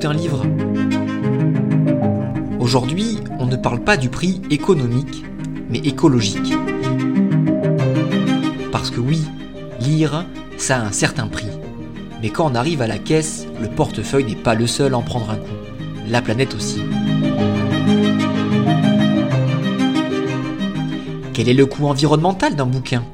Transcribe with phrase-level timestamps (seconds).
[0.00, 0.42] d'un livre
[2.58, 5.24] Aujourd'hui, on ne parle pas du prix économique,
[5.68, 6.54] mais écologique.
[8.72, 9.20] Parce que oui,
[9.80, 10.24] lire,
[10.56, 11.48] ça a un certain prix.
[12.22, 15.02] Mais quand on arrive à la caisse, le portefeuille n'est pas le seul à en
[15.02, 15.48] prendre un coup.
[16.08, 16.82] La planète aussi.
[21.34, 23.04] Quel est le coût environnemental d'un bouquin?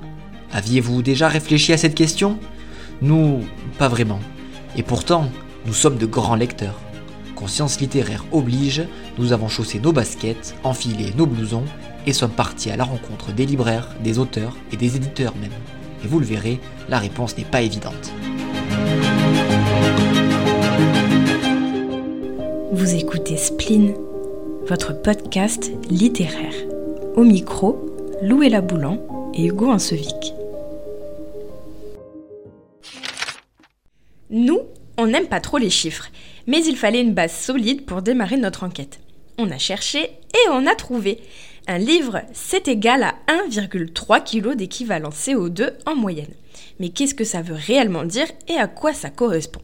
[0.53, 2.39] Aviez-vous déjà réfléchi à cette question?
[3.03, 3.41] Nous,
[3.79, 4.21] pas vraiment.
[4.77, 5.31] Et pourtant,
[5.67, 6.81] nous sommes de grands lecteurs.
[7.35, 8.85] Conscience littéraire oblige,
[9.19, 11.65] nous avons chaussé nos baskets, enfilé nos blousons
[12.07, 15.51] et sommes partis à la rencontre des libraires, des auteurs et des éditeurs même.
[16.05, 18.13] Et vous le verrez, la réponse n'est pas évidente.
[22.73, 23.95] Vous écoutez Spleen,
[24.69, 26.55] votre podcast littéraire.
[27.17, 28.99] Au micro, Louella Boulan
[29.35, 30.33] et Hugo Ansevic.
[34.31, 34.61] Nous,
[34.99, 36.11] on n'aime pas trop les chiffres,
[36.47, 39.01] mais il fallait une base solide pour démarrer notre enquête.
[39.39, 41.21] On a cherché et on a trouvé.
[41.67, 46.35] Un livre, c'est égal à 1,3 kg d'équivalent CO2 en moyenne.
[46.79, 49.63] Mais qu'est-ce que ça veut réellement dire et à quoi ça correspond?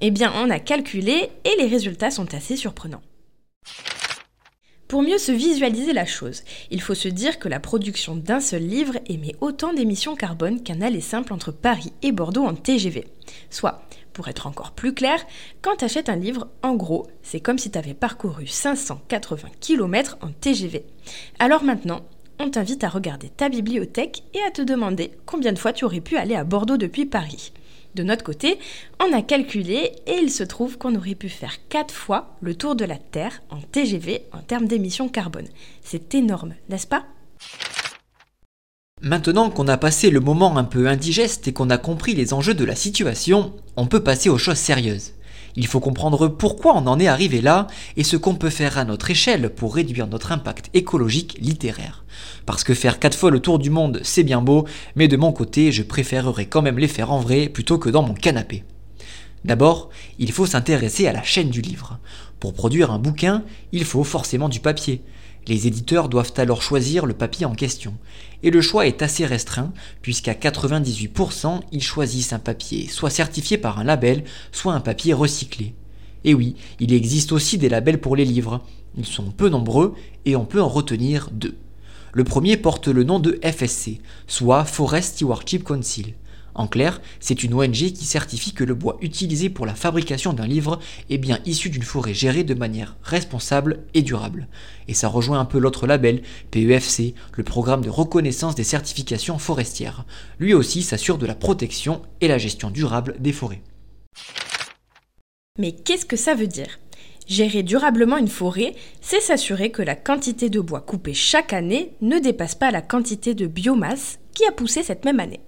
[0.00, 3.02] Eh bien, on a calculé et les résultats sont assez surprenants.
[4.88, 8.62] Pour mieux se visualiser la chose, il faut se dire que la production d'un seul
[8.62, 13.04] livre émet autant d'émissions carbone qu'un aller simple entre Paris et Bordeaux en TGV.
[13.50, 13.82] Soit,
[14.16, 15.20] pour être encore plus clair,
[15.60, 20.16] quand tu achètes un livre, en gros, c'est comme si tu avais parcouru 580 km
[20.22, 20.86] en TGV.
[21.38, 22.00] Alors maintenant,
[22.40, 26.00] on t'invite à regarder ta bibliothèque et à te demander combien de fois tu aurais
[26.00, 27.52] pu aller à Bordeaux depuis Paris.
[27.94, 28.58] De notre côté,
[29.06, 32.74] on a calculé et il se trouve qu'on aurait pu faire 4 fois le tour
[32.74, 35.48] de la Terre en TGV en termes d'émissions carbone.
[35.82, 37.04] C'est énorme, n'est-ce pas?
[39.06, 42.54] Maintenant qu'on a passé le moment un peu indigeste et qu'on a compris les enjeux
[42.54, 45.12] de la situation, on peut passer aux choses sérieuses.
[45.54, 48.84] Il faut comprendre pourquoi on en est arrivé là et ce qu'on peut faire à
[48.84, 52.04] notre échelle pour réduire notre impact écologique littéraire.
[52.46, 55.30] Parce que faire quatre fois le tour du monde, c'est bien beau, mais de mon
[55.30, 58.64] côté, je préférerais quand même les faire en vrai plutôt que dans mon canapé.
[59.44, 62.00] D'abord, il faut s'intéresser à la chaîne du livre.
[62.40, 65.00] Pour produire un bouquin, il faut forcément du papier.
[65.48, 67.94] Les éditeurs doivent alors choisir le papier en question.
[68.42, 73.78] Et le choix est assez restreint, puisqu'à 98%, ils choisissent un papier soit certifié par
[73.78, 75.74] un label, soit un papier recyclé.
[76.24, 78.64] Et oui, il existe aussi des labels pour les livres.
[78.98, 81.56] Ils sont peu nombreux et on peut en retenir deux.
[82.12, 86.14] Le premier porte le nom de FSC, soit Forest Stewardship Council.
[86.56, 90.46] En clair, c'est une ONG qui certifie que le bois utilisé pour la fabrication d'un
[90.46, 90.80] livre
[91.10, 94.48] est bien issu d'une forêt gérée de manière responsable et durable.
[94.88, 100.06] Et ça rejoint un peu l'autre label, PEFC, le programme de reconnaissance des certifications forestières.
[100.38, 103.60] Lui aussi s'assure de la protection et la gestion durable des forêts.
[105.58, 106.78] Mais qu'est-ce que ça veut dire?
[107.26, 112.18] Gérer durablement une forêt, c'est s'assurer que la quantité de bois coupé chaque année ne
[112.18, 115.40] dépasse pas la quantité de biomasse qui a poussé cette même année.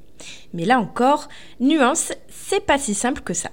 [0.52, 1.28] Mais là encore,
[1.60, 3.50] nuance, c'est pas si simple que ça.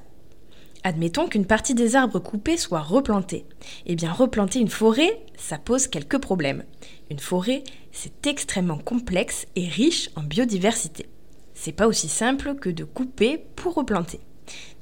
[0.83, 3.45] Admettons qu'une partie des arbres coupés soit replantée.
[3.87, 6.63] Eh bien, replanter une forêt, ça pose quelques problèmes.
[7.09, 11.07] Une forêt, c'est extrêmement complexe et riche en biodiversité.
[11.55, 14.19] C'est pas aussi simple que de couper pour replanter.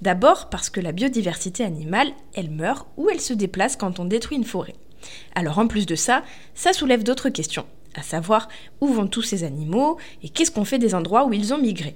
[0.01, 4.37] D'abord parce que la biodiversité animale, elle meurt ou elle se déplace quand on détruit
[4.37, 4.75] une forêt.
[5.35, 6.23] Alors en plus de ça,
[6.53, 8.49] ça soulève d'autres questions à savoir
[8.81, 11.95] où vont tous ces animaux et qu'est-ce qu'on fait des endroits où ils ont migré.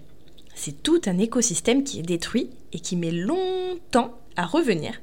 [0.55, 5.01] C'est tout un écosystème qui est détruit et qui met longtemps à revenir.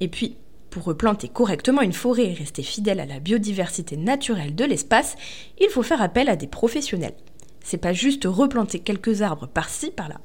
[0.00, 0.36] Et puis,
[0.70, 5.14] pour replanter correctement une forêt et rester fidèle à la biodiversité naturelle de l'espace,
[5.60, 7.14] il faut faire appel à des professionnels.
[7.62, 10.20] C'est pas juste replanter quelques arbres par-ci, par-là.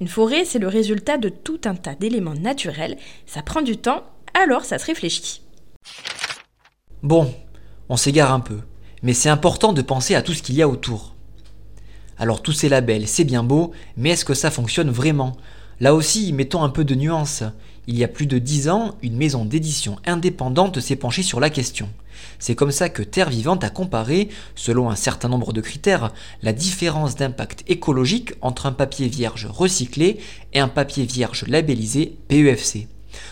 [0.00, 2.96] Une forêt, c'est le résultat de tout un tas d'éléments naturels,
[3.26, 5.42] ça prend du temps, alors ça se réfléchit.
[7.02, 7.32] Bon,
[7.88, 8.60] on s'égare un peu
[9.02, 11.14] mais c'est important de penser à tout ce qu'il y a autour.
[12.18, 15.36] Alors tous ces labels, c'est bien beau, mais est-ce que ça fonctionne vraiment?
[15.80, 17.42] Là aussi, mettons un peu de nuance.
[17.86, 21.50] Il y a plus de 10 ans, une maison d'édition indépendante s'est penchée sur la
[21.50, 21.88] question.
[22.38, 26.52] C'est comme ça que Terre Vivante a comparé, selon un certain nombre de critères, la
[26.52, 30.18] différence d'impact écologique entre un papier vierge recyclé
[30.54, 32.88] et un papier vierge labellisé PEFC.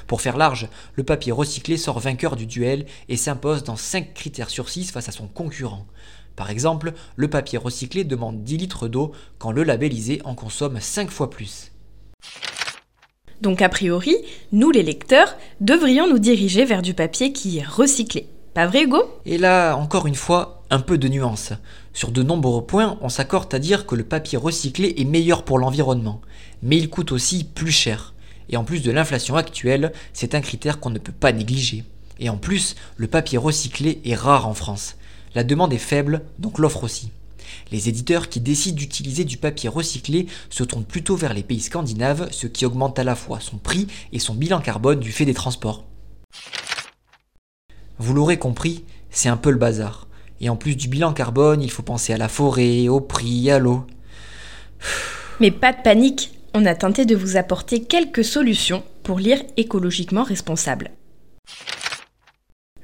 [0.06, 4.50] Pour faire large, le papier recyclé sort vainqueur du duel et s'impose dans 5 critères
[4.50, 5.86] sur 6 face à son concurrent.
[6.36, 11.10] Par exemple, le papier recyclé demande 10 litres d'eau quand le labellisé en consomme 5
[11.10, 11.70] fois plus.
[13.40, 14.16] Donc a priori,
[14.52, 18.28] nous les lecteurs devrions nous diriger vers du papier qui est recyclé.
[18.54, 19.02] Pas vrai Hugo?
[19.26, 21.52] Et là, encore une fois, un peu de nuance.
[21.92, 25.58] Sur de nombreux points, on s'accorde à dire que le papier recyclé est meilleur pour
[25.58, 26.20] l'environnement,
[26.62, 28.13] mais il coûte aussi plus cher.
[28.49, 31.85] Et en plus de l'inflation actuelle, c'est un critère qu'on ne peut pas négliger.
[32.19, 34.96] Et en plus, le papier recyclé est rare en France.
[35.35, 37.11] La demande est faible, donc l'offre aussi.
[37.73, 42.29] Les éditeurs qui décident d'utiliser du papier recyclé se tournent plutôt vers les pays scandinaves,
[42.31, 45.35] ce qui augmente à la fois son prix et son bilan carbone du fait des
[45.35, 45.85] transports.
[47.99, 50.08] Vous l'aurez compris, c'est un peu le bazar.
[50.41, 53.58] Et en plus du bilan carbone, il faut penser à la forêt, au prix, à
[53.58, 53.87] l'eau.
[55.41, 60.23] Mais pas de panique, on a tenté de vous apporter quelques solutions pour lire écologiquement
[60.23, 60.93] responsable.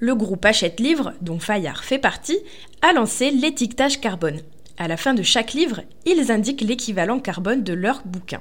[0.01, 2.39] Le groupe Hachette Livre, dont Fayard fait partie,
[2.83, 4.41] a lancé l'étiquetage carbone.
[4.77, 8.41] À la fin de chaque livre, ils indiquent l'équivalent carbone de leur bouquin.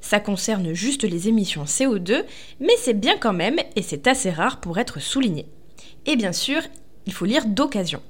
[0.00, 2.24] Ça concerne juste les émissions CO2,
[2.58, 5.46] mais c'est bien quand même et c'est assez rare pour être souligné.
[6.06, 6.62] Et bien sûr,
[7.06, 8.02] il faut lire d'occasion.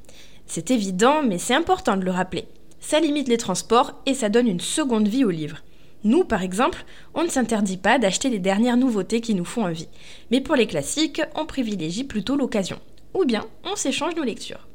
[0.47, 2.47] C'est évident, mais c'est important de le rappeler.
[2.81, 5.63] Ça limite les transports et ça donne une seconde vie au livre.
[6.05, 6.85] Nous, par exemple,
[7.15, 9.89] on ne s'interdit pas d'acheter les dernières nouveautés qui nous font envie.
[10.31, 12.79] Mais pour les classiques, on privilégie plutôt l'occasion.
[13.15, 14.69] Ou bien, on s'échange nos lectures.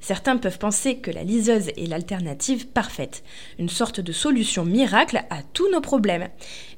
[0.00, 3.24] Certains peuvent penser que la liseuse est l'alternative parfaite,
[3.58, 6.28] une sorte de solution miracle à tous nos problèmes.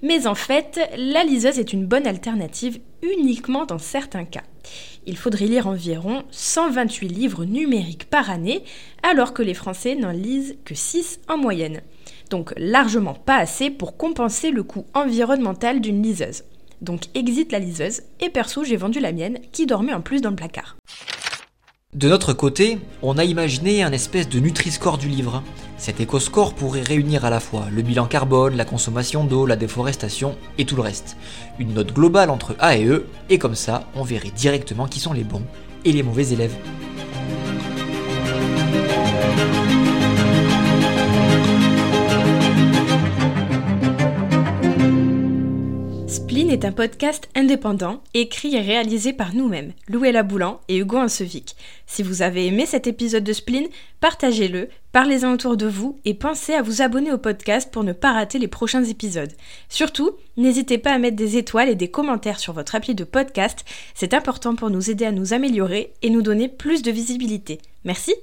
[0.02, 4.44] Mais en fait, la liseuse est une bonne alternative uniquement dans certains cas.
[5.06, 8.62] Il faudrait lire environ 128 livres numériques par année,
[9.02, 11.82] alors que les Français n'en lisent que 6 en moyenne
[12.30, 16.44] donc largement pas assez pour compenser le coût environnemental d'une liseuse.
[16.82, 20.30] Donc exit la liseuse, et perso j'ai vendu la mienne qui dormait en plus dans
[20.30, 20.76] le placard.
[21.94, 25.42] De notre côté, on a imaginé un espèce de Nutri-Score du livre.
[25.78, 30.36] Cet éco-score pourrait réunir à la fois le bilan carbone, la consommation d'eau, la déforestation
[30.58, 31.16] et tout le reste.
[31.58, 35.14] Une note globale entre A et E, et comme ça, on verrait directement qui sont
[35.14, 35.44] les bons
[35.86, 36.56] et les mauvais élèves.
[46.56, 51.54] Est un podcast indépendant, écrit et réalisé par nous-mêmes, Louella Boulan et Hugo Ansevic.
[51.86, 53.66] Si vous avez aimé cet épisode de Spleen,
[54.00, 58.12] partagez-le, parlez-en autour de vous et pensez à vous abonner au podcast pour ne pas
[58.12, 59.34] rater les prochains épisodes.
[59.68, 63.66] Surtout, n'hésitez pas à mettre des étoiles et des commentaires sur votre appli de podcast,
[63.94, 67.58] c'est important pour nous aider à nous améliorer et nous donner plus de visibilité.
[67.84, 68.14] Merci